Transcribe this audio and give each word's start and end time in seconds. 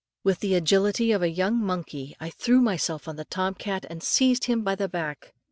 With 0.23 0.39
the 0.39 0.55
agility 0.55 1.11
of 1.11 1.21
a 1.21 1.29
young 1.29 1.63
monkey, 1.63 2.15
I 2.19 2.31
threw 2.31 2.59
myself 2.59 3.07
on 3.07 3.17
the 3.17 3.25
Tom 3.25 3.53
cat 3.53 3.85
and 3.87 4.01
seized 4.01 4.45
him 4.45 4.63
by 4.63 4.73
the 4.73 4.89
back. 4.89 5.35